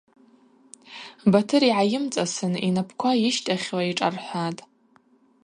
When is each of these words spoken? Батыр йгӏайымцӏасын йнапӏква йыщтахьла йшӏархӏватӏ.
Батыр 1.31 1.63
йгӏайымцӏасын 1.69 2.53
йнапӏква 2.67 3.11
йыщтахьла 3.23 3.81
йшӏархӏватӏ. 3.89 4.61